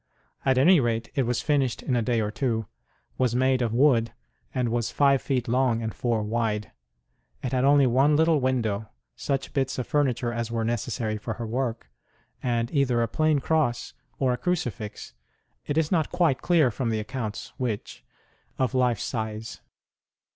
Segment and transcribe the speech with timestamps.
[0.43, 2.65] At any rate, it was finished in a day or two,
[3.19, 4.11] was made of wood,
[4.51, 6.71] and was five feet long and four wide;
[7.43, 11.91] it had one little window, such bits of furniture as were necessary for her work,
[12.41, 15.13] and either a plain cross or a crucifix
[15.67, 18.03] (it is not quite clear, from the accounts, which)
[18.57, 19.61] of life size.